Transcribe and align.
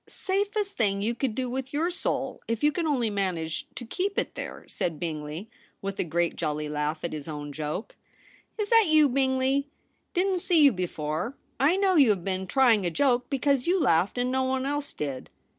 * 0.03 0.07
Safest 0.07 0.75
thing 0.75 1.01
you 1.03 1.13
could 1.13 1.35
do 1.35 1.47
with 1.47 1.71
your 1.73 1.91
soul, 1.91 2.41
if 2.47 2.63
you 2.63 2.71
can 2.71 2.87
only 2.87 3.11
manage 3.11 3.67
to 3.75 3.85
keep 3.85 4.17
it 4.17 4.33
there,' 4.33 4.65
said 4.67 4.99
Bingley, 4.99 5.47
with 5.79 5.99
a 5.99 6.03
great 6.03 6.35
jolly 6.35 6.67
laugh 6.67 7.03
at 7.03 7.13
his 7.13 7.27
own 7.27 7.51
joke. 7.53 7.95
* 8.27 8.57
Is 8.57 8.69
that 8.69 8.87
you, 8.87 9.07
Bingley? 9.07 9.67
Didn't 10.15 10.41
see 10.41 10.59
you 10.63 10.71
before. 10.71 11.37
I 11.59 11.75
know 11.77 11.97
you 11.97 12.09
have 12.09 12.23
been 12.23 12.47
trying 12.47 12.83
a 12.83 12.89
joke, 12.89 13.29
because 13.29 13.67
you 13.67 13.79
laughed 13.79 14.17
and 14.17 14.31
no 14.31 14.41
one 14.41 14.65
else 14.65 14.91
did.' 14.91 15.29